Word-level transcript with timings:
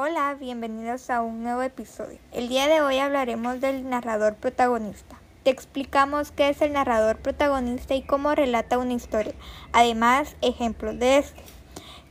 Hola, 0.00 0.36
bienvenidos 0.38 1.10
a 1.10 1.22
un 1.22 1.42
nuevo 1.42 1.60
episodio. 1.60 2.20
El 2.30 2.48
día 2.48 2.68
de 2.68 2.82
hoy 2.82 3.00
hablaremos 3.00 3.60
del 3.60 3.90
narrador 3.90 4.36
protagonista. 4.36 5.18
Te 5.42 5.50
explicamos 5.50 6.30
qué 6.30 6.50
es 6.50 6.62
el 6.62 6.72
narrador 6.72 7.16
protagonista 7.16 7.96
y 7.96 8.02
cómo 8.02 8.32
relata 8.32 8.78
una 8.78 8.92
historia. 8.92 9.34
Además, 9.72 10.36
ejemplos 10.40 11.00
de 11.00 11.18
este. 11.18 11.42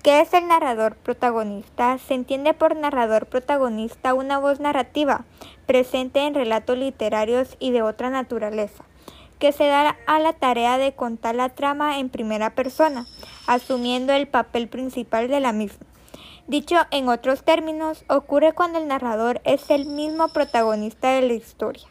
¿Qué 0.03 0.19
es 0.19 0.33
el 0.33 0.49
narrador 0.49 0.97
protagonista? 0.97 1.97
Se 1.99 2.13
entiende 2.13 2.53
por 2.53 2.75
narrador 2.75 3.27
protagonista 3.27 4.13
una 4.13 4.37
voz 4.37 4.59
narrativa 4.59 5.23
presente 5.65 6.27
en 6.27 6.33
relatos 6.33 6.77
literarios 6.77 7.55
y 7.57 7.71
de 7.71 7.83
otra 7.83 8.09
naturaleza, 8.09 8.83
que 9.39 9.53
se 9.53 9.65
da 9.65 9.95
a 10.07 10.19
la 10.19 10.33
tarea 10.33 10.77
de 10.77 10.93
contar 10.93 11.35
la 11.35 11.55
trama 11.55 11.99
en 11.99 12.09
primera 12.09 12.53
persona, 12.53 13.05
asumiendo 13.47 14.11
el 14.11 14.27
papel 14.27 14.67
principal 14.67 15.29
de 15.29 15.39
la 15.39 15.53
misma. 15.53 15.86
Dicho 16.47 16.77
en 16.91 17.09
otros 17.09 17.43
términos, 17.43 18.05
ocurre 18.07 18.53
cuando 18.53 18.79
el 18.79 18.87
narrador 18.87 19.41
es 19.43 19.69
el 19.69 19.85
mismo 19.85 20.29
protagonista 20.29 21.11
de 21.11 21.21
la 21.23 21.33
historia. 21.33 21.85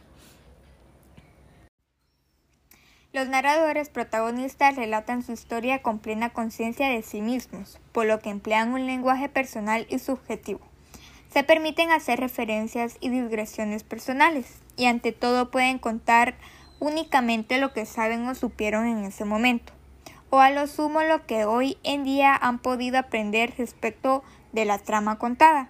Los 3.13 3.29
narradores 3.29 3.91
protagonistas 3.91 4.77
relatan 4.77 5.23
su 5.23 5.33
historia 5.33 5.83
con 5.83 5.99
plena 5.99 6.31
conciencia 6.31 6.89
de 6.89 7.03
sí 7.03 7.21
mismos, 7.21 7.79
por 7.93 8.07
lo 8.07 8.21
que 8.21 8.31
emplean 8.31 8.73
un 8.73 8.87
lenguaje 8.87 9.29
personal 9.29 9.87
y 9.91 9.99
subjetivo. 9.99 10.61
Se 11.29 11.45
permiten 11.45 11.91
hacer 11.91 12.19
referencias 12.19 12.97
y 13.01 13.11
digresiones 13.11 13.85
personales, 13.85 14.61
y 14.79 14.87
ante 14.87 15.13
todo 15.13 15.51
pueden 15.51 15.79
contar 15.79 16.35
únicamente 16.81 17.59
lo 17.59 17.75
que 17.75 17.85
saben 17.85 18.27
o 18.27 18.35
supieron 18.35 18.87
en 18.87 19.05
ese 19.05 19.27
momento, 19.27 19.75
o 20.31 20.41
a 20.41 20.49
lo 20.49 20.67
sumo 20.67 21.03
lo 21.03 21.27
que 21.27 21.45
hoy 21.45 21.77
en 21.83 22.05
día 22.05 22.35
han 22.35 22.59
podido 22.59 22.99
aprender 22.99 23.53
respecto 23.59 24.25
de 24.57 24.65
la 24.65 24.79
trama 24.79 25.19
contada. 25.19 25.69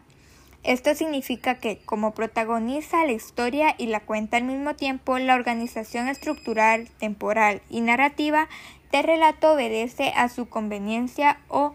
Esto 0.63 0.95
significa 0.95 1.57
que, 1.57 1.79
como 1.85 2.13
protagoniza 2.13 3.05
la 3.05 3.13
historia 3.13 3.75
y 3.77 3.87
la 3.87 4.01
cuenta 4.01 4.39
al 4.39 4.45
mismo 4.45 4.75
tiempo, 4.75 5.19
la 5.19 5.35
organización 5.35 6.09
estructural, 6.09 6.89
temporal 6.99 7.61
y 7.69 7.83
narrativa 7.83 8.49
del 8.91 9.05
relato 9.05 9.53
obedece 9.53 10.13
a 10.17 10.29
su 10.29 10.49
conveniencia 10.49 11.39
o 11.49 11.75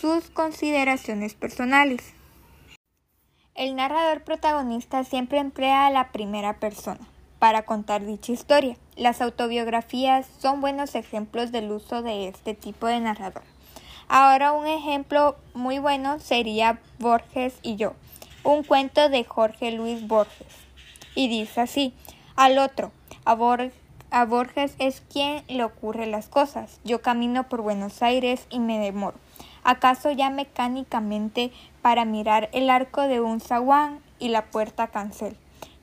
sus 0.00 0.30
consideraciones 0.30 1.34
personales. 1.34 2.14
El 3.54 3.74
narrador 3.76 4.22
protagonista 4.22 5.04
siempre 5.04 5.38
emplea 5.38 5.90
la 5.90 6.12
primera 6.12 6.60
persona 6.60 7.06
para 7.38 7.64
contar 7.64 8.06
dicha 8.06 8.32
historia. 8.32 8.76
Las 8.96 9.20
autobiografías 9.20 10.26
son 10.38 10.60
buenos 10.60 10.94
ejemplos 10.94 11.52
del 11.52 11.70
uso 11.70 12.02
de 12.02 12.28
este 12.28 12.54
tipo 12.54 12.86
de 12.86 13.00
narrador. 13.00 13.42
Ahora 14.12 14.50
un 14.50 14.66
ejemplo 14.66 15.36
muy 15.54 15.78
bueno 15.78 16.18
sería 16.18 16.80
Borges 16.98 17.56
y 17.62 17.76
yo, 17.76 17.92
un 18.42 18.64
cuento 18.64 19.08
de 19.08 19.22
Jorge 19.22 19.70
Luis 19.70 20.04
Borges. 20.08 20.48
Y 21.14 21.28
dice 21.28 21.60
así, 21.60 21.94
al 22.34 22.58
otro, 22.58 22.90
a, 23.24 23.36
Borges 23.36 24.74
es 24.80 25.00
quien 25.12 25.44
le 25.46 25.62
ocurre 25.62 26.06
las 26.06 26.26
cosas. 26.26 26.80
Yo 26.82 27.02
camino 27.02 27.48
por 27.48 27.62
Buenos 27.62 28.02
Aires 28.02 28.48
y 28.50 28.58
me 28.58 28.80
demoro. 28.80 29.16
¿Acaso 29.62 30.10
ya 30.10 30.28
mecánicamente 30.28 31.52
para 31.80 32.04
mirar 32.04 32.48
el 32.52 32.68
arco 32.68 33.02
de 33.02 33.20
un 33.20 33.40
zaguán 33.40 34.00
y 34.18 34.30
la 34.30 34.46
puerta 34.46 34.88
cancel? 34.88 35.36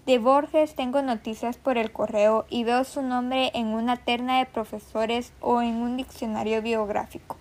De 0.06 0.20
Borges 0.20 0.76
tengo 0.76 1.02
noticias 1.02 1.56
por 1.56 1.78
el 1.78 1.94
correo 1.94 2.46
y 2.50 2.66
veo 2.66 2.84
su 2.84 3.04
nombre 3.04 3.52
en 3.54 3.68
una 3.68 3.96
terna 3.96 4.40
de 4.40 4.46
profesores 4.48 5.32
o 5.40 5.62
en 5.62 5.76
un 5.76 5.96
diccionario 5.96 6.62
biográfico. 6.62 7.38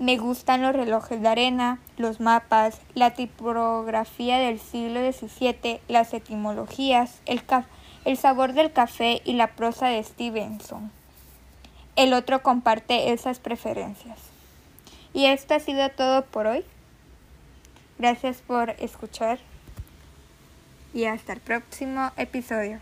Me 0.00 0.16
gustan 0.16 0.62
los 0.62 0.74
relojes 0.74 1.20
de 1.20 1.28
arena, 1.28 1.78
los 1.98 2.20
mapas, 2.20 2.80
la 2.94 3.10
tipografía 3.10 4.38
del 4.38 4.58
siglo 4.58 5.00
XVII, 5.00 5.78
las 5.88 6.14
etimologías, 6.14 7.20
el, 7.26 7.42
el 8.06 8.16
sabor 8.16 8.54
del 8.54 8.72
café 8.72 9.20
y 9.26 9.34
la 9.34 9.48
prosa 9.48 9.88
de 9.88 10.02
Stevenson. 10.02 10.90
El 11.96 12.14
otro 12.14 12.42
comparte 12.42 13.12
esas 13.12 13.40
preferencias. 13.40 14.18
Y 15.12 15.26
esto 15.26 15.52
ha 15.52 15.60
sido 15.60 15.90
todo 15.90 16.24
por 16.24 16.46
hoy. 16.46 16.64
Gracias 17.98 18.38
por 18.38 18.70
escuchar 18.70 19.38
y 20.94 21.04
hasta 21.04 21.34
el 21.34 21.40
próximo 21.40 22.10
episodio. 22.16 22.80